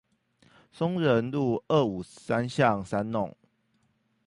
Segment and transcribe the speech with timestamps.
[0.71, 3.37] 松仁路二五三巷三弄